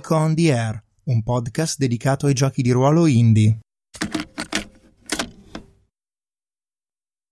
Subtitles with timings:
[0.00, 3.58] Geek on the Air, un podcast dedicato ai giochi di ruolo indie.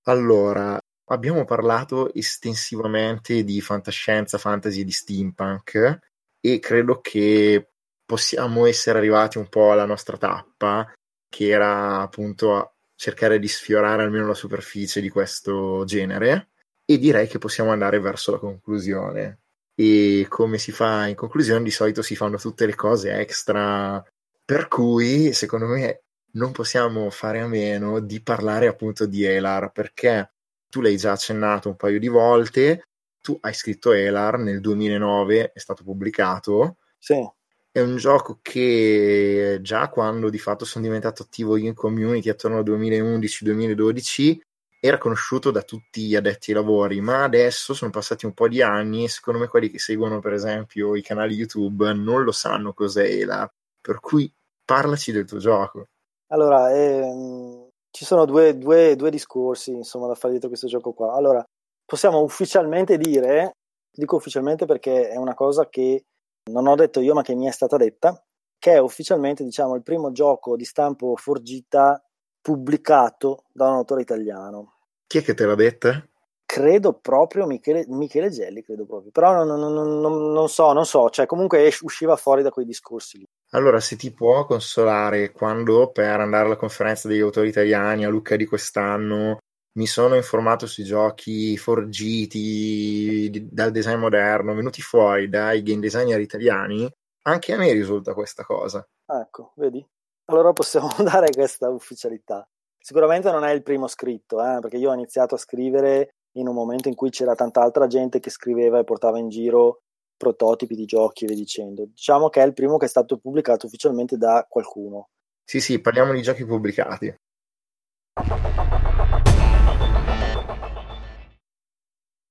[0.03, 5.99] Allora, abbiamo parlato estensivamente di fantascienza, fantasy e di steampunk
[6.41, 7.71] e credo che
[8.05, 10.93] possiamo essere arrivati un po' alla nostra tappa,
[11.27, 16.51] che era appunto cercare di sfiorare almeno la superficie di questo genere
[16.85, 19.41] e direi che possiamo andare verso la conclusione
[19.81, 24.05] e come si fa in conclusione di solito si fanno tutte le cose extra
[24.45, 30.33] per cui secondo me non possiamo fare a meno di parlare appunto di Elar perché
[30.69, 32.89] tu l'hai già accennato un paio di volte
[33.21, 37.25] tu hai scritto Elar nel 2009 è stato pubblicato sì.
[37.71, 42.65] è un gioco che già quando di fatto sono diventato attivo in community attorno al
[42.65, 44.39] 2011-2012
[44.81, 48.63] era conosciuto da tutti gli addetti ai lavori, ma adesso sono passati un po' di
[48.63, 52.73] anni e secondo me quelli che seguono per esempio i canali YouTube non lo sanno
[52.73, 54.33] cos'è ELA, per cui
[54.65, 55.87] parlaci del tuo gioco.
[56.29, 61.15] Allora, ehm, ci sono due, due, due, discorsi insomma da fare dietro questo gioco qua.
[61.15, 61.45] Allora,
[61.85, 63.57] possiamo ufficialmente dire,
[63.91, 66.05] dico ufficialmente perché è una cosa che
[66.53, 68.23] non ho detto io ma che mi è stata detta,
[68.59, 72.01] che è ufficialmente diciamo il primo gioco di stampo forgita
[72.49, 74.77] pubblicato da un autore italiano.
[75.07, 76.03] Chi è che te l'ha detta?
[76.47, 79.11] Credo proprio Michele, Michele Gelli, credo proprio.
[79.11, 83.19] Però non, non, non, non, so, non so, cioè comunque usciva fuori da quei discorsi
[83.19, 83.27] lì.
[83.51, 88.35] Allora, se ti può consolare, quando per andare alla conferenza degli autori italiani a Lucca
[88.35, 89.41] di quest'anno
[89.77, 96.91] mi sono informato sui giochi forgiti dal design moderno, venuti fuori dai game designer italiani,
[97.25, 98.83] anche a me risulta questa cosa.
[99.05, 99.87] Ecco, vedi?
[100.29, 102.47] Allora possiamo dare questa ufficialità.
[102.79, 106.55] Sicuramente non è il primo scritto, eh, perché io ho iniziato a scrivere in un
[106.55, 109.83] momento in cui c'era tanta altra gente che scriveva e portava in giro
[110.17, 111.85] prototipi di giochi e via dicendo.
[111.87, 115.09] Diciamo che è il primo che è stato pubblicato ufficialmente da qualcuno.
[115.45, 117.15] Sì, sì, parliamo di giochi pubblicati.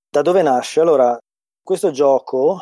[0.09, 0.79] Da dove nasce?
[0.79, 1.17] Allora,
[1.61, 2.59] questo gioco,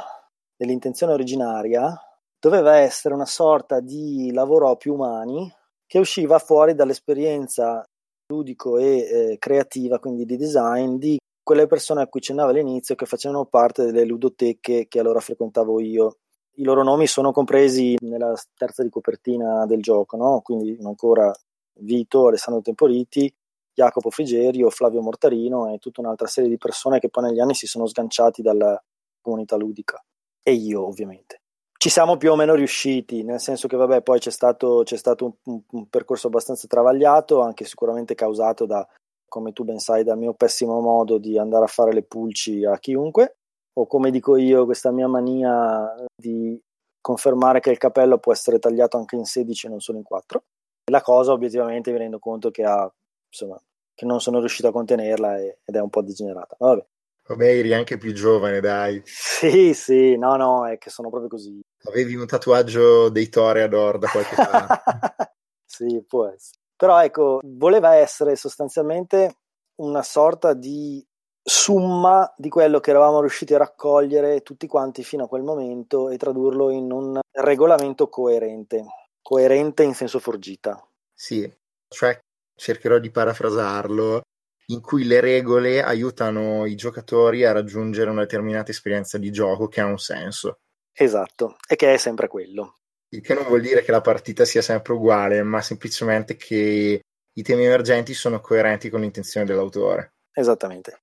[0.57, 1.97] nell'intenzione originaria,
[2.45, 5.51] doveva essere una sorta di lavoro a più umani
[5.87, 7.83] che usciva fuori dall'esperienza
[8.27, 13.07] ludico e eh, creativa, quindi di design, di quelle persone a cui accennavo all'inizio che
[13.07, 16.17] facevano parte delle ludoteche che allora frequentavo io.
[16.57, 20.41] I loro nomi sono compresi nella terza di copertina del gioco, no?
[20.43, 21.33] quindi ancora
[21.79, 23.33] Vito, Alessandro Temporiti,
[23.73, 27.65] Jacopo Frigerio, Flavio Mortarino e tutta un'altra serie di persone che poi negli anni si
[27.65, 28.79] sono sganciati dalla
[29.19, 29.99] comunità ludica.
[30.43, 31.39] E io, ovviamente
[31.77, 35.25] ci siamo più o meno riusciti, nel senso che vabbè, poi c'è stato, c'è stato
[35.25, 38.87] un, un, un, percorso abbastanza travagliato, anche sicuramente causato da,
[39.27, 42.77] come tu ben sai, dal mio pessimo modo di andare a fare le pulci a
[42.79, 43.37] chiunque,
[43.73, 46.59] o come dico io, questa mia mania di
[47.01, 50.43] confermare che il capello può essere tagliato anche in 16 e non solo in 4.
[50.91, 52.91] La cosa obiettivamente mi rendo conto che ha,
[53.27, 53.61] insomma,
[53.93, 56.55] che non sono riuscito a contenerla ed è un po' degenerata.
[56.57, 56.85] Vabbè.
[57.27, 59.01] Vabbè, eri anche più giovane, dai.
[59.03, 61.59] Sì, sì, no, no, è che sono proprio così.
[61.85, 64.81] Avevi un tatuaggio dei Toreador da qualche parte.
[65.65, 66.59] sì, può essere.
[66.75, 69.37] Però ecco, voleva essere sostanzialmente
[69.81, 71.03] una sorta di
[71.41, 76.17] summa di quello che eravamo riusciti a raccogliere tutti quanti fino a quel momento e
[76.17, 78.83] tradurlo in un regolamento coerente,
[79.21, 80.83] coerente in senso forgita.
[81.13, 81.51] Sì,
[81.87, 82.19] cioè
[82.55, 84.21] cercherò di parafrasarlo
[84.67, 89.81] in cui le regole aiutano i giocatori a raggiungere una determinata esperienza di gioco che
[89.81, 90.59] ha un senso.
[90.91, 92.77] Esatto, e che è sempre quello.
[93.09, 97.01] Il che non vuol dire che la partita sia sempre uguale, ma semplicemente che
[97.37, 100.13] i temi emergenti sono coerenti con l'intenzione dell'autore.
[100.33, 101.01] Esattamente.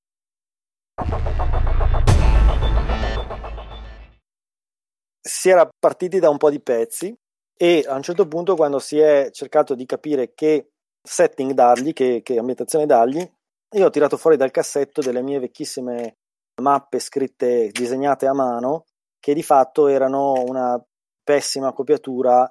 [5.20, 7.14] Si era partiti da un po' di pezzi
[7.56, 10.70] e a un certo punto quando si è cercato di capire che
[11.00, 13.30] setting dargli, che, che ambientazione dargli,
[13.72, 16.18] io ho tirato fuori dal cassetto delle mie vecchissime
[16.60, 18.86] mappe scritte, disegnate a mano,
[19.18, 20.82] che di fatto erano una
[21.22, 22.50] pessima copiatura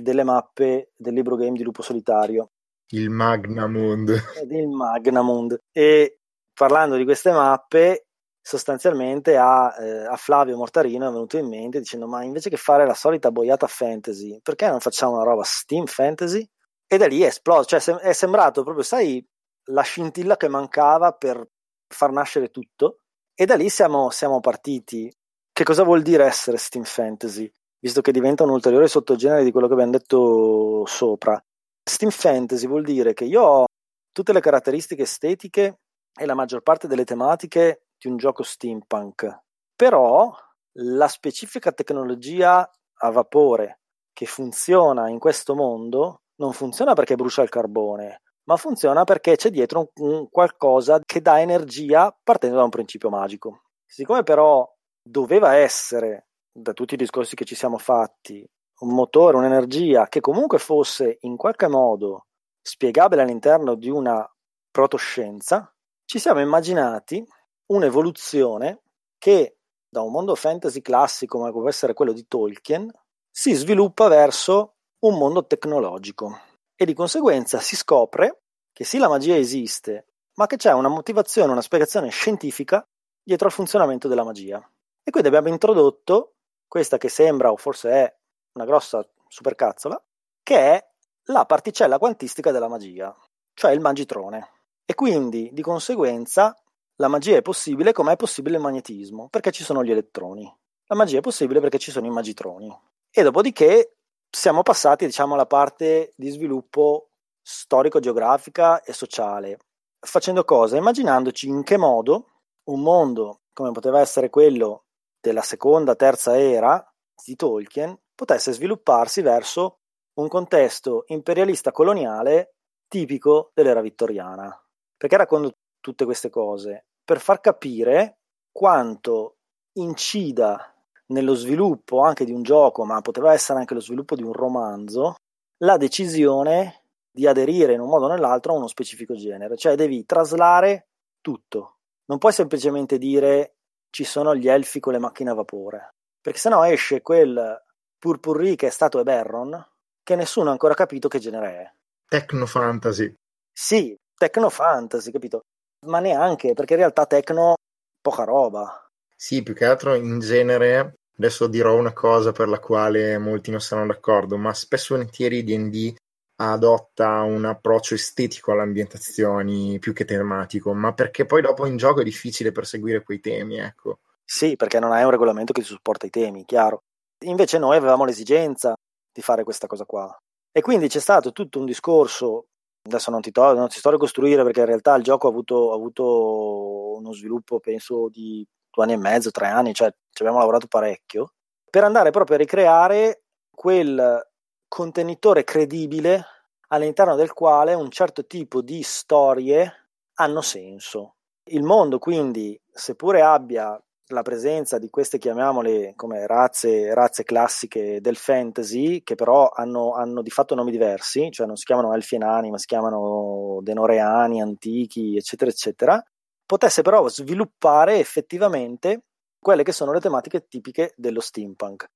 [0.00, 2.50] delle mappe del libro game di Lupo Solitario.
[2.88, 4.08] Il Magnamund.
[4.50, 5.58] Il Magnamund.
[5.72, 6.20] E
[6.52, 8.08] parlando di queste mappe,
[8.40, 12.86] sostanzialmente a, eh, a, Flavio Mortarino è venuto in mente dicendo ma invece che fare
[12.86, 16.46] la solita boiata fantasy, perché non facciamo una roba steam fantasy?
[16.86, 19.24] E da lì è esploso, cioè è sembrato proprio, sai,
[19.70, 21.46] la scintilla che mancava per
[21.86, 23.00] far nascere tutto.
[23.34, 25.12] E da lì siamo, siamo partiti.
[25.52, 27.50] Che cosa vuol dire essere Steam Fantasy?
[27.80, 31.42] Visto che diventa un ulteriore sottogenere di quello che abbiamo detto sopra.
[31.82, 33.64] Steam Fantasy vuol dire che io ho
[34.12, 35.78] tutte le caratteristiche estetiche
[36.12, 39.42] e la maggior parte delle tematiche di un gioco steampunk,
[39.74, 40.32] però
[40.80, 42.68] la specifica tecnologia
[43.00, 43.80] a vapore
[44.12, 49.50] che funziona in questo mondo non funziona perché brucia il carbone, ma funziona perché c'è
[49.50, 53.64] dietro un, un qualcosa che dà energia partendo da un principio magico.
[53.84, 54.66] Siccome però
[55.02, 58.46] doveva essere, da tutti i discorsi che ci siamo fatti,
[58.80, 62.26] un motore, un'energia che comunque fosse in qualche modo
[62.62, 64.26] spiegabile all'interno di una
[64.70, 65.70] protoscienza,
[66.06, 67.22] ci siamo immaginati
[67.66, 68.80] un'evoluzione
[69.18, 69.58] che
[69.90, 72.90] da un mondo fantasy classico, come può essere quello di Tolkien,
[73.30, 76.47] si sviluppa verso un mondo tecnologico
[76.80, 78.42] e di conseguenza si scopre
[78.72, 82.86] che sì la magia esiste, ma che c'è una motivazione, una spiegazione scientifica
[83.20, 84.64] dietro al funzionamento della magia.
[85.02, 86.34] E quindi abbiamo introdotto
[86.68, 88.16] questa che sembra, o forse è
[88.52, 90.00] una grossa supercazzola,
[90.44, 90.88] che è
[91.24, 93.12] la particella quantistica della magia,
[93.54, 94.48] cioè il magitrone.
[94.84, 96.56] E quindi, di conseguenza,
[96.94, 100.44] la magia è possibile come è possibile il magnetismo, perché ci sono gli elettroni.
[100.86, 102.72] La magia è possibile perché ci sono i magitroni.
[103.10, 103.97] E dopodiché
[104.30, 107.10] siamo passati, diciamo, alla parte di sviluppo
[107.42, 109.58] storico-geografica e sociale,
[109.98, 110.76] facendo cosa?
[110.76, 112.26] Immaginandoci in che modo
[112.64, 114.84] un mondo come poteva essere quello
[115.20, 116.84] della seconda, terza era
[117.24, 119.78] di Tolkien potesse svilupparsi verso
[120.14, 122.54] un contesto imperialista coloniale
[122.88, 124.60] tipico dell'era vittoriana.
[124.96, 126.86] Perché racconto tutte queste cose?
[127.04, 128.18] Per far capire
[128.50, 129.36] quanto
[129.74, 130.74] incida
[131.12, 135.16] nello sviluppo anche di un gioco, ma poteva essere anche lo sviluppo di un romanzo,
[135.58, 140.04] la decisione di aderire in un modo o nell'altro a uno specifico genere, cioè devi
[140.04, 140.88] traslare
[141.20, 141.78] tutto.
[142.06, 143.54] Non puoi semplicemente dire
[143.90, 147.64] ci sono gli elfi con le macchine a vapore, perché sennò esce quel
[147.98, 149.66] purpurri che è stato Eberron
[150.02, 151.72] che nessuno ha ancora capito che genere è.
[152.08, 153.12] Techno fantasy.
[153.52, 155.40] Sì, techno fantasy, capito?
[155.86, 157.54] Ma neanche, perché in realtà techno
[158.00, 158.87] poca roba.
[159.20, 163.60] Sì, più che altro in genere, adesso dirò una cosa per la quale molti non
[163.60, 165.96] saranno d'accordo, ma spesso e volentieri D&D
[166.36, 172.00] adotta un approccio estetico alle ambientazioni più che tematico, ma perché poi dopo in gioco
[172.00, 173.98] è difficile perseguire quei temi, ecco.
[174.24, 176.84] Sì, perché non hai un regolamento che ti supporta i temi, chiaro.
[177.24, 178.76] Invece noi avevamo l'esigenza
[179.12, 180.16] di fare questa cosa qua.
[180.52, 182.46] E quindi c'è stato tutto un discorso,
[182.82, 185.30] adesso non ti, to- non ti sto a ricostruire perché in realtà il gioco ha
[185.30, 188.46] avuto, ha avuto uno sviluppo penso di
[188.78, 191.32] due anni e mezzo, tre anni, cioè ci abbiamo lavorato parecchio,
[191.68, 194.26] per andare proprio a ricreare quel
[194.68, 196.24] contenitore credibile
[196.68, 201.16] all'interno del quale un certo tipo di storie hanno senso.
[201.50, 203.80] Il mondo quindi, seppure abbia
[204.10, 210.22] la presenza di queste, chiamiamole come razze, razze classiche del fantasy, che però hanno, hanno,
[210.22, 214.40] di fatto nomi diversi, cioè non si chiamano elfi e nani, ma si chiamano denoreani,
[214.40, 216.02] antichi, eccetera, eccetera,
[216.48, 219.02] potesse però sviluppare effettivamente
[219.38, 221.90] quelle che sono le tematiche tipiche dello steampunk.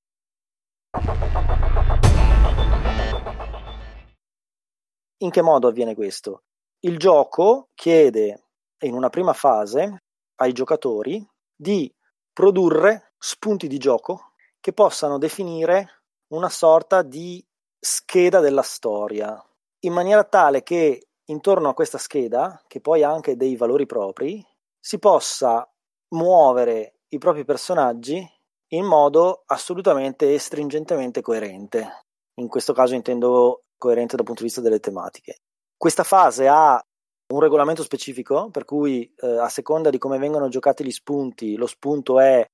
[5.22, 6.43] In che modo avviene questo?
[6.81, 8.49] Il gioco chiede
[8.81, 10.02] in una prima fase
[10.43, 11.26] ai giocatori
[11.56, 11.90] di
[12.31, 16.02] produrre spunti di gioco che possano definire
[16.34, 17.43] una sorta di
[17.78, 19.43] scheda della storia,
[19.84, 24.44] in maniera tale che intorno a questa scheda, che poi ha anche dei valori propri,
[24.78, 25.68] si possa
[26.14, 28.26] muovere i propri personaggi
[28.73, 32.04] in modo assolutamente e stringentemente coerente.
[32.40, 35.40] In questo caso intendo coerente dal punto di vista delle tematiche.
[35.76, 36.82] Questa fase ha
[37.32, 41.66] un regolamento specifico, per cui eh, a seconda di come vengono giocati gli spunti, lo
[41.66, 42.44] spunto è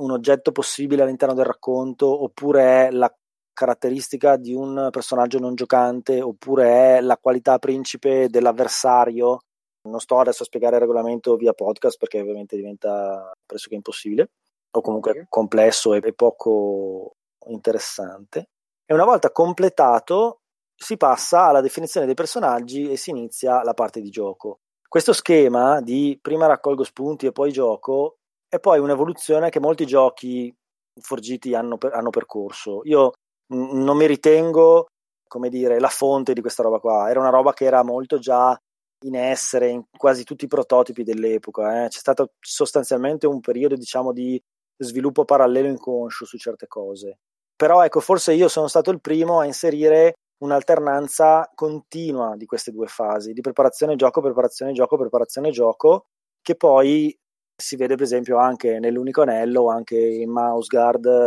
[0.00, 3.12] un oggetto possibile all'interno del racconto, oppure è la
[3.58, 9.40] caratteristica di un personaggio non giocante, oppure è la qualità principe dell'avversario.
[9.88, 14.30] Non sto adesso a spiegare il regolamento via podcast perché ovviamente diventa pressoché impossibile,
[14.70, 17.16] o comunque complesso e poco
[17.48, 18.50] interessante.
[18.86, 20.42] E una volta completato,
[20.76, 24.60] si passa alla definizione dei personaggi e si inizia la parte di gioco.
[24.86, 30.54] Questo schema di prima raccolgo spunti e poi gioco è poi un'evoluzione che molti giochi
[31.00, 32.82] forgiti hanno, hanno percorso.
[32.84, 33.12] Io
[33.48, 34.86] non mi ritengo,
[35.26, 37.10] come dire, la fonte di questa roba qua.
[37.10, 38.58] Era una roba che era molto già
[39.04, 41.84] in essere in quasi tutti i prototipi dell'epoca.
[41.84, 41.88] Eh.
[41.88, 44.40] C'è stato sostanzialmente un periodo, diciamo, di
[44.76, 47.18] sviluppo parallelo inconscio su certe cose.
[47.56, 50.14] Però ecco, forse io sono stato il primo a inserire
[50.44, 56.04] un'alternanza continua di queste due fasi, di preparazione gioco, preparazione gioco, preparazione gioco,
[56.40, 57.12] che poi
[57.60, 61.26] si vede per esempio anche nell'unico anello anche in Mouse Guard.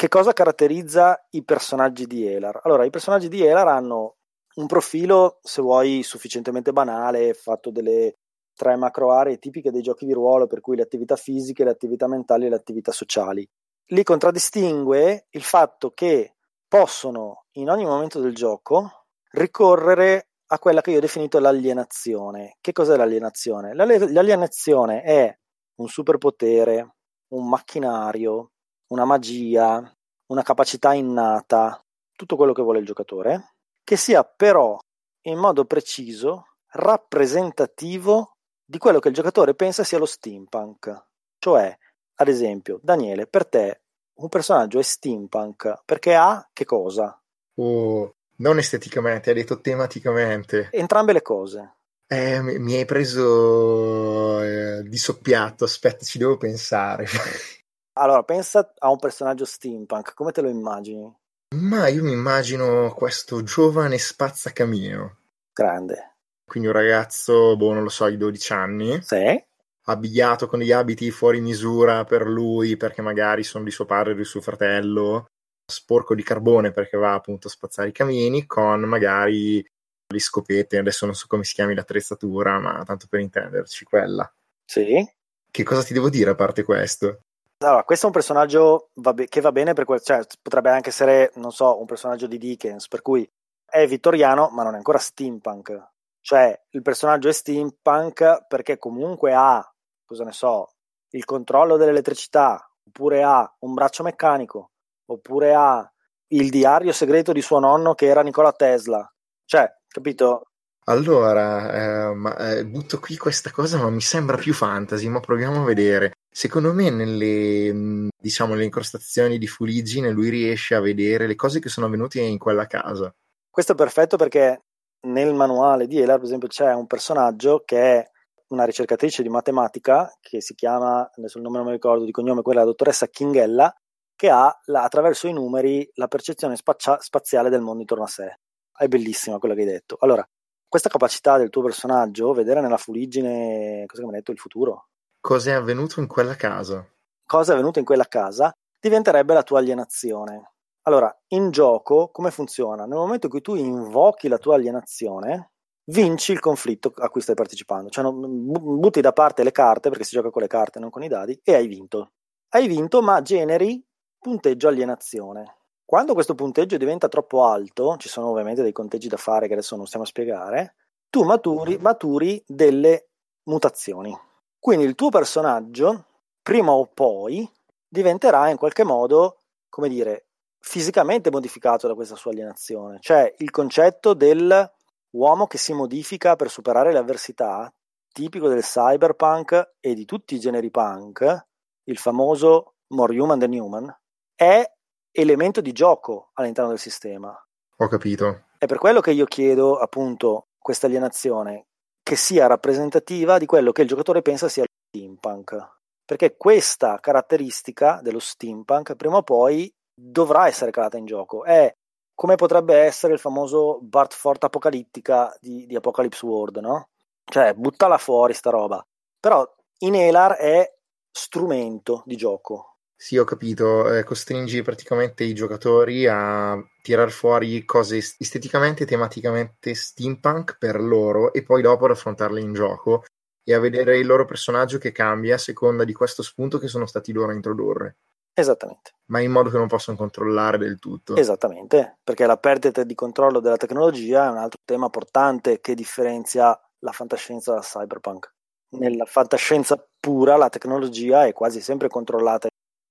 [0.00, 2.60] Che cosa caratterizza i personaggi di Elar?
[2.62, 4.18] Allora, i personaggi di Elar hanno
[4.54, 8.18] un profilo, se vuoi, sufficientemente banale, fatto delle
[8.54, 12.06] tre macro aree tipiche dei giochi di ruolo, per cui le attività fisiche, le attività
[12.06, 13.44] mentali e le attività sociali.
[13.86, 16.36] Li contraddistingue il fatto che
[16.68, 22.58] possono in ogni momento del gioco ricorrere a quella che io ho definito l'alienazione.
[22.60, 23.74] Che cos'è l'alienazione?
[23.74, 25.38] L'alienazione è
[25.80, 26.94] un superpotere,
[27.32, 28.52] un macchinario,
[28.88, 29.92] una magia,
[30.26, 34.78] una capacità innata, tutto quello che vuole il giocatore, che sia però
[35.22, 41.06] in modo preciso rappresentativo di quello che il giocatore pensa sia lo steampunk.
[41.38, 41.76] Cioè,
[42.16, 43.82] ad esempio, Daniele, per te
[44.18, 47.20] un personaggio è steampunk perché ha che cosa?
[47.54, 50.68] Oh, non esteticamente, hai detto tematicamente.
[50.72, 51.74] Entrambe le cose.
[52.06, 57.06] Eh, mi hai preso eh, di soppiatto, aspetta, ci devo pensare.
[57.98, 61.12] allora, pensa a un personaggio steampunk, come te lo immagini?
[61.56, 65.16] Ma io mi immagino questo giovane spazzacamino.
[65.52, 66.16] Grande.
[66.44, 69.02] Quindi un ragazzo, boh, non lo so, di 12 anni.
[69.02, 69.44] Sì.
[69.86, 74.16] Abbigliato con degli abiti fuori misura per lui, perché magari sono di suo padre o
[74.16, 75.26] di suo fratello.
[75.70, 79.64] Sporco di carbone perché va appunto a spazzare i camini, con magari
[80.10, 84.30] le scopette, adesso non so come si chiami l'attrezzatura, ma tanto per intenderci, quella.
[84.64, 85.06] Sì.
[85.50, 87.22] Che cosa ti devo dire a parte questo?
[87.60, 88.90] Allora, questo è un personaggio
[89.28, 92.86] che va bene per quel, cioè, potrebbe anche essere, non so, un personaggio di Dickens,
[92.86, 93.28] per cui
[93.64, 95.90] è vittoriano, ma non è ancora steampunk.
[96.20, 99.60] Cioè, il personaggio è steampunk perché comunque ha,
[100.04, 100.74] cosa ne so,
[101.10, 104.70] il controllo dell'elettricità, oppure ha un braccio meccanico,
[105.06, 105.92] oppure ha
[106.28, 109.10] il diario segreto di suo nonno che era Nikola Tesla.
[109.44, 110.50] Cioè, capito?
[110.84, 115.62] Allora, eh, ma, eh, butto qui questa cosa, ma mi sembra più fantasy, ma proviamo
[115.62, 116.12] a vedere.
[116.30, 121.68] Secondo me, nelle, diciamo, nelle incrostazioni di Fuligine, lui riesce a vedere le cose che
[121.68, 123.12] sono avvenute in quella casa.
[123.50, 124.62] Questo è perfetto perché
[125.06, 128.10] nel manuale di Elar, per esempio, c'è un personaggio che è
[128.48, 132.42] una ricercatrice di matematica che si chiama, adesso il nome non mi ricordo di cognome,
[132.42, 133.74] quella dottoressa Kinghella,
[134.16, 138.38] che ha la, attraverso i numeri la percezione spazia- spaziale del mondo intorno a sé.
[138.76, 139.96] È bellissima quella che hai detto.
[140.00, 140.26] Allora,
[140.66, 144.87] questa capacità del tuo personaggio, vedere nella fuliggine, cosa mi hai detto, il futuro.
[145.20, 146.86] Cosa è avvenuto in quella casa?
[147.26, 150.52] Cosa è avvenuto in quella casa diventerebbe la tua alienazione.
[150.82, 152.86] Allora, in gioco come funziona?
[152.86, 155.50] Nel momento in cui tu invochi la tua alienazione,
[155.90, 160.14] vinci il conflitto a cui stai partecipando, cioè butti da parte le carte perché si
[160.14, 162.12] gioca con le carte, non con i dadi, e hai vinto.
[162.50, 163.84] Hai vinto, ma generi
[164.18, 165.56] punteggio alienazione.
[165.84, 169.76] Quando questo punteggio diventa troppo alto, ci sono ovviamente dei conteggi da fare che adesso
[169.76, 170.76] non stiamo a spiegare,
[171.10, 173.08] tu maturi, maturi delle
[173.44, 174.27] mutazioni.
[174.58, 176.06] Quindi il tuo personaggio,
[176.42, 177.48] prima o poi,
[177.88, 179.38] diventerà in qualche modo,
[179.68, 180.26] come dire,
[180.58, 182.98] fisicamente modificato da questa sua alienazione.
[183.00, 187.72] Cioè il concetto dell'uomo che si modifica per superare le avversità,
[188.12, 191.46] tipico del cyberpunk e di tutti i generi punk,
[191.84, 193.96] il famoso more human than human,
[194.34, 194.70] è
[195.12, 197.34] elemento di gioco all'interno del sistema.
[197.76, 198.46] Ho capito.
[198.58, 201.67] È per quello che io chiedo appunto questa alienazione
[202.08, 205.72] che sia rappresentativa di quello che il giocatore pensa sia lo steampunk.
[206.06, 211.44] Perché questa caratteristica dello steampunk prima o poi dovrà essere calata in gioco.
[211.44, 211.70] È
[212.14, 216.88] come potrebbe essere il famoso Bart Fort apocalittica di, di Apocalypse World, no?
[217.26, 218.82] Cioè, buttala fuori sta roba.
[219.20, 219.46] Però
[219.80, 220.66] in Elar è
[221.10, 222.77] strumento di gioco.
[223.00, 223.94] Sì, ho capito.
[223.94, 231.32] Eh, costringi praticamente i giocatori a tirar fuori cose esteticamente e tematicamente steampunk per loro
[231.32, 233.04] e poi dopo ad affrontarle in gioco
[233.44, 236.86] e a vedere il loro personaggio che cambia a seconda di questo spunto che sono
[236.86, 237.98] stati loro a introdurre.
[238.34, 238.94] Esattamente.
[239.06, 241.14] Ma in modo che non possono controllare del tutto.
[241.14, 246.60] Esattamente, perché la perdita di controllo della tecnologia è un altro tema importante che differenzia
[246.80, 248.32] la fantascienza dal cyberpunk.
[248.70, 252.48] Nella fantascienza pura la tecnologia è quasi sempre controllata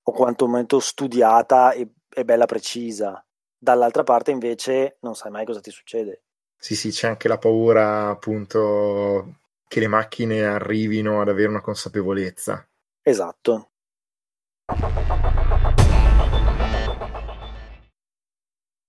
[0.10, 3.24] o quantomeno studiata e, e bella precisa.
[3.58, 6.24] Dall'altra parte invece non sai mai cosa ti succede.
[6.58, 9.36] Sì, sì, c'è anche la paura appunto
[9.68, 12.66] che le macchine arrivino ad avere una consapevolezza.
[13.02, 13.72] Esatto.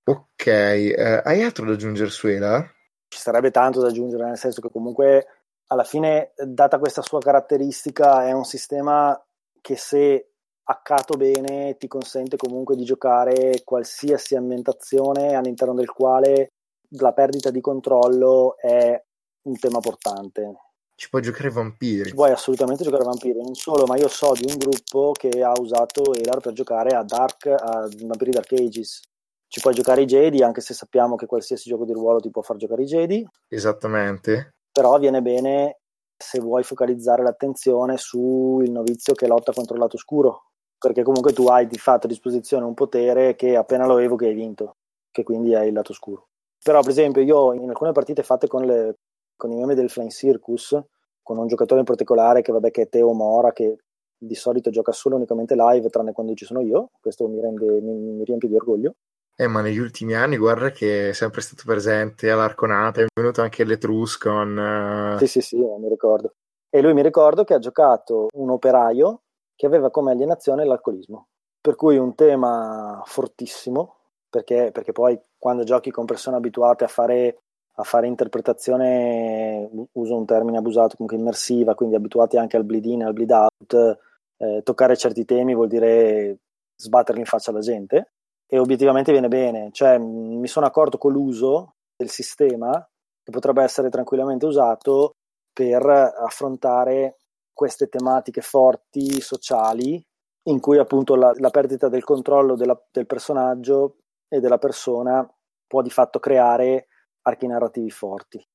[0.04, 2.64] Ok, eh, hai altro da aggiungere, Suela?
[3.08, 5.26] Ci sarebbe tanto da aggiungere, nel senso che comunque
[5.66, 9.20] alla fine, data questa sua caratteristica, è un sistema
[9.60, 10.28] che se
[10.70, 16.52] accato bene ti consente comunque di giocare qualsiasi ambientazione all'interno del quale
[16.90, 19.02] la perdita di controllo è
[19.46, 20.52] un tema portante.
[20.94, 22.08] Ci puoi giocare vampiri.
[22.08, 25.52] Ci puoi assolutamente giocare vampiri, non solo, ma io so di un gruppo che ha
[25.58, 29.02] usato Elar per giocare a Dark, a Vampiri Dark Ages.
[29.46, 32.42] Ci puoi giocare i Jedi, anche se sappiamo che qualsiasi gioco di ruolo ti può
[32.42, 33.26] far giocare i Jedi.
[33.46, 34.56] Esattamente.
[34.72, 35.78] Però viene bene
[36.16, 40.47] se vuoi focalizzare l'attenzione sul novizio che lotta contro il lato oscuro,
[40.78, 44.34] perché comunque tu hai di fatto a disposizione un potere che appena lo evochi hai
[44.34, 44.76] vinto,
[45.10, 46.28] che quindi è il lato oscuro.
[46.62, 48.98] Però per esempio io in alcune partite fatte con, le,
[49.36, 50.80] con i membri del Flying Circus,
[51.22, 53.76] con un giocatore in particolare che, vabbè, che è Teo Mora, che
[54.16, 57.94] di solito gioca solo unicamente live, tranne quando ci sono io, questo mi, rende, mi,
[57.94, 58.94] mi riempie di orgoglio.
[59.36, 63.62] Eh, ma negli ultimi anni, guarda che è sempre stato presente all'Arconata, è venuto anche
[63.62, 65.14] l'Etruscon.
[65.14, 65.18] Uh...
[65.18, 66.32] Sì, sì, sì, mi ricordo.
[66.68, 69.22] E lui mi ricordo che ha giocato un operaio
[69.58, 71.26] che aveva come alienazione l'alcolismo.
[71.60, 73.96] Per cui un tema fortissimo,
[74.30, 77.40] perché, perché poi quando giochi con persone abituate a fare,
[77.74, 83.02] a fare interpretazione, uso un termine abusato, comunque immersiva, quindi abituati anche al bleed in,
[83.02, 83.98] al bleed out,
[84.36, 86.38] eh, toccare certi temi vuol dire
[86.76, 88.12] sbatterli in faccia alla gente
[88.46, 89.70] e obiettivamente viene bene.
[89.72, 92.88] Cioè, mi sono accorto con l'uso del sistema
[93.24, 95.16] che potrebbe essere tranquillamente usato
[95.52, 97.16] per affrontare
[97.58, 100.00] queste tematiche forti sociali
[100.44, 103.96] in cui appunto la, la perdita del controllo della, del personaggio
[104.28, 105.28] e della persona
[105.66, 106.86] può di fatto creare
[107.22, 108.48] archi narrativi forti.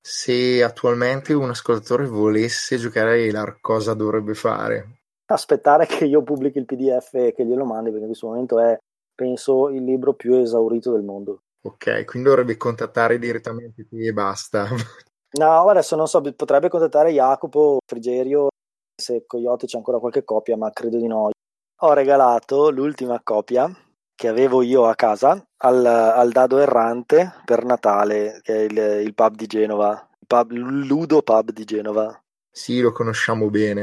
[0.00, 5.00] Se attualmente un ascoltatore volesse giocare a Elar, cosa dovrebbe fare?
[5.26, 8.74] Aspettare che io pubblichi il PDF e che glielo mandi, perché in questo momento è,
[9.14, 11.42] penso, il libro più esaurito del mondo.
[11.64, 14.66] Ok, quindi dovrebbe contattare direttamente te e basta.
[15.34, 18.48] No, adesso non so, potrebbe contattare Jacopo, Frigerio,
[18.94, 21.30] se Coyote c'è ancora qualche copia, ma credo di no.
[21.80, 23.74] Ho regalato l'ultima copia
[24.14, 29.14] che avevo io a casa al, al Dado Errante per Natale, che è il, il
[29.14, 32.22] pub di Genova, il pub, Ludo Pub di Genova.
[32.50, 33.82] Sì, lo conosciamo bene,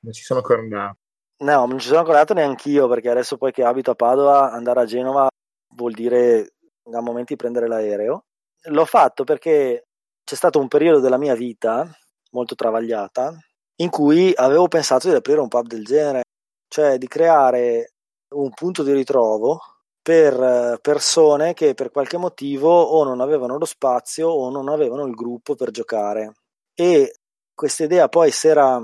[0.00, 0.98] non ci sono ancora andato.
[1.38, 4.52] No, non ci sono ancora andato neanche io, perché adesso poi che abito a Padova,
[4.52, 5.28] andare a Genova
[5.74, 6.56] vuol dire
[6.92, 8.24] a momenti prendere l'aereo.
[8.64, 9.86] L'ho fatto perché
[10.24, 11.88] c'è stato un periodo della mia vita
[12.32, 13.36] molto travagliata
[13.76, 16.24] in cui avevo pensato di aprire un pub del genere,
[16.68, 17.92] cioè di creare
[18.34, 19.58] un punto di ritrovo
[20.02, 25.06] per eh, persone che per qualche motivo o non avevano lo spazio o non avevano
[25.06, 26.34] il gruppo per giocare.
[26.74, 27.14] E
[27.54, 28.76] questa idea poi si era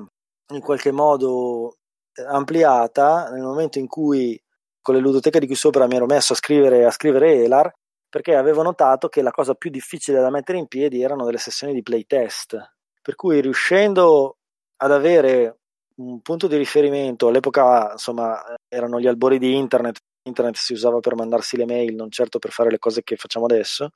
[0.52, 1.76] in qualche modo
[2.28, 4.40] ampliata nel momento in cui
[4.80, 7.72] con le ludoteche di qui sopra mi ero messo a scrivere, a scrivere Elar
[8.16, 11.74] perché avevo notato che la cosa più difficile da mettere in piedi erano delle sessioni
[11.74, 12.56] di playtest.
[13.02, 14.38] Per cui riuscendo
[14.76, 15.58] ad avere
[15.96, 21.14] un punto di riferimento, all'epoca insomma erano gli albori di internet, internet si usava per
[21.14, 23.90] mandarsi le mail, non certo per fare le cose che facciamo adesso,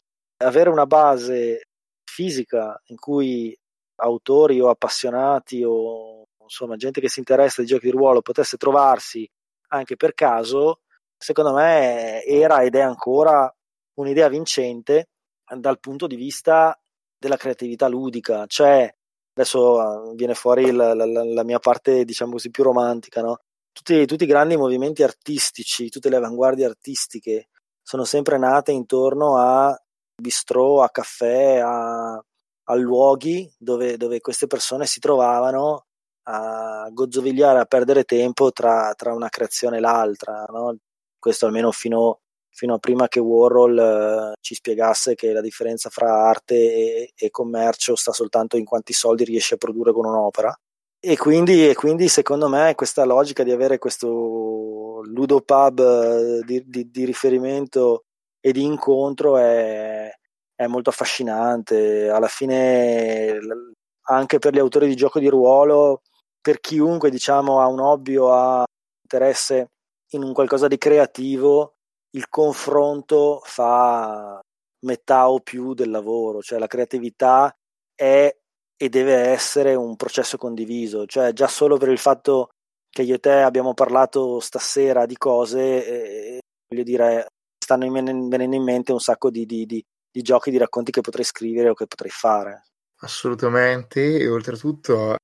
[0.45, 1.69] avere una base
[2.05, 3.59] fisica in cui
[4.03, 9.27] autori o appassionati o insomma gente che si interessa di giochi di ruolo potesse trovarsi
[9.69, 10.81] anche per caso,
[11.17, 13.51] secondo me era ed è ancora
[13.95, 15.09] un'idea vincente
[15.57, 16.79] dal punto di vista
[17.19, 18.93] della creatività ludica, cioè
[19.33, 23.39] adesso ah, viene fuori la, la, la mia parte diciamo così più romantica, no?
[23.73, 27.49] tutti, tutti, i grandi movimenti artistici, tutte le avanguardie artistiche
[27.83, 29.77] sono sempre nate intorno a
[30.15, 35.87] bistrò, a caffè, a, a luoghi dove, dove, queste persone si trovavano
[36.25, 40.45] a gozzovigliare, a perdere tempo tra, tra una creazione e l'altra.
[40.49, 40.77] No?
[41.19, 42.21] Questo almeno fino,
[42.61, 47.31] fino, a prima che Warhol eh, ci spiegasse che la differenza fra arte e, e
[47.31, 50.55] commercio sta soltanto in quanti soldi riesci a produrre con un'opera.
[51.03, 56.91] E quindi, e quindi, secondo me questa logica di avere questo ludopub eh, di, di,
[56.91, 58.05] di riferimento
[58.39, 60.11] e di incontro è,
[60.55, 62.11] è, molto affascinante.
[62.11, 63.39] Alla fine,
[64.09, 66.03] anche per gli autori di gioco di ruolo,
[66.43, 68.65] per chiunque diciamo ha un hobby o ha
[69.03, 69.71] interesse
[70.11, 71.77] in un qualcosa di creativo,
[72.11, 74.41] il confronto fa
[74.81, 77.55] metà o più del lavoro, cioè la creatività
[77.95, 78.35] è
[78.83, 82.49] e deve essere un processo condiviso, cioè già solo per il fatto
[82.89, 87.27] che io e te abbiamo parlato stasera di cose, eh, voglio dire,
[87.63, 91.27] stanno venendo in mente un sacco di, di, di, di giochi, di racconti che potrei
[91.27, 92.69] scrivere o che potrei fare.
[93.03, 95.17] Assolutamente, e oltretutto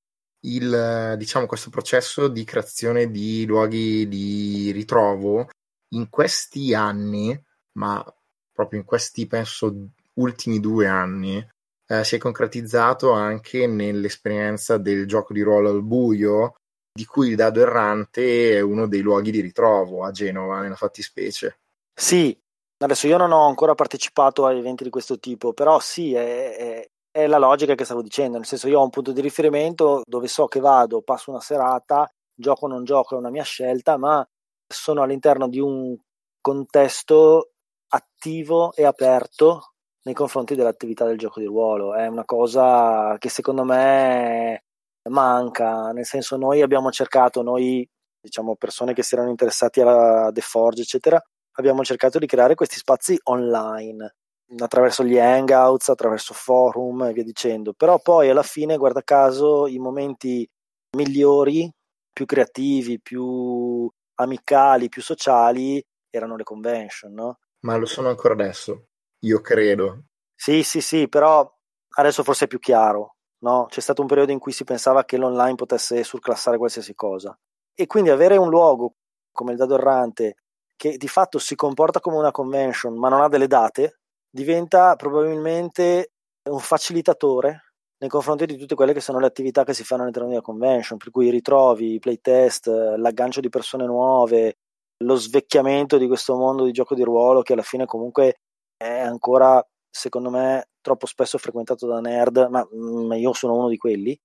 [0.45, 5.49] il, diciamo, questo processo di creazione di luoghi di ritrovo
[5.89, 7.39] in questi anni,
[7.73, 8.03] ma
[8.51, 11.45] proprio in questi penso ultimi due anni,
[11.87, 16.55] eh, si è concretizzato anche nell'esperienza del gioco di ruolo al buio,
[16.91, 21.59] di cui il dado errante è uno dei luoghi di ritrovo a Genova, nella fattispecie.
[21.93, 22.37] Sì,
[22.79, 26.89] adesso io non ho ancora partecipato a eventi di questo tipo, però sì, è, è,
[27.11, 30.27] è la logica che stavo dicendo, nel senso io ho un punto di riferimento dove
[30.27, 34.27] so che vado, passo una serata, gioco o non gioco è una mia scelta, ma
[34.67, 35.97] sono all'interno di un
[36.41, 37.51] contesto
[37.89, 41.93] attivo e aperto nei confronti dell'attività del gioco di ruolo.
[41.95, 44.63] È una cosa che secondo me
[45.09, 47.87] manca, nel senso noi abbiamo cercato, noi
[48.19, 51.21] diciamo persone che si erano interessati alla The Forge, eccetera,
[51.53, 54.15] abbiamo cercato di creare questi spazi online
[54.59, 57.73] attraverso gli hangouts, attraverso forum e via dicendo.
[57.73, 60.47] Però poi alla fine, guarda caso, i momenti
[60.95, 61.69] migliori,
[62.11, 67.39] più creativi, più amicali, più sociali erano le convention, no?
[67.61, 68.87] Ma lo sono ancora adesso,
[69.23, 70.03] io credo.
[70.35, 71.51] Sì, sì, sì, però
[71.95, 73.65] adesso forse è più chiaro, no?
[73.69, 77.37] C'è stato un periodo in cui si pensava che l'online potesse surclassare qualsiasi cosa.
[77.73, 78.95] E quindi avere un luogo
[79.31, 80.35] come il Dado Errante
[80.75, 83.99] che di fatto si comporta come una convention ma non ha delle date,
[84.29, 86.11] diventa probabilmente
[86.49, 87.66] un facilitatore
[87.99, 90.97] nei confronti di tutte quelle che sono le attività che si fanno all'interno della convention,
[90.97, 94.57] per cui i ritrovi, i playtest, l'aggancio di persone nuove,
[95.03, 98.39] lo svecchiamento di questo mondo di gioco di ruolo che alla fine comunque
[98.75, 103.77] è ancora, secondo me, troppo spesso frequentato da nerd, ma, ma io sono uno di
[103.77, 104.17] quelli.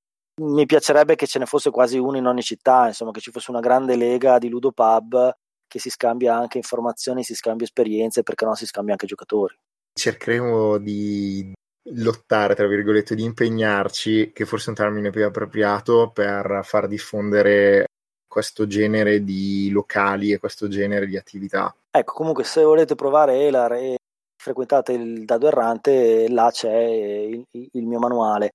[0.42, 3.50] Mi piacerebbe che ce ne fosse quasi uno in ogni città, insomma, che ci fosse
[3.50, 5.34] una grande lega di ludopub
[5.66, 9.54] che si scambia anche informazioni, si scambia esperienze, perché no si scambia anche giocatori.
[9.94, 11.52] Cercheremo di
[11.94, 17.86] lottare, tra virgolette, di impegnarci, che forse è un termine più appropriato, per far diffondere
[18.26, 21.74] questo genere di locali e questo genere di attività.
[21.90, 23.98] Ecco, comunque se volete provare Elar e
[24.42, 28.52] frequentate il dado errante, là c'è il, il mio manuale.